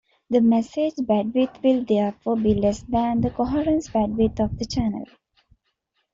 The 0.31 0.41
message 0.41 0.95
bandwidth 0.95 1.61
will 1.61 1.85
therefore 1.85 2.35
be 2.35 2.55
less 2.55 2.81
than 2.81 3.21
the 3.21 3.29
coherence 3.29 3.87
bandwidth 3.89 4.43
of 4.43 4.57
the 4.57 4.65
channel. 4.65 5.05